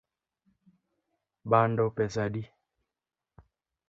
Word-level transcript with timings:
Bando 1.49 1.85
pesa 1.95 2.21
adi? 2.25 2.43